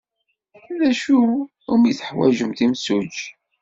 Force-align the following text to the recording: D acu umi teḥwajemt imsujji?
D 0.79 0.81
acu 0.89 1.19
umi 1.73 1.91
teḥwajemt 1.99 2.59
imsujji? 2.65 3.27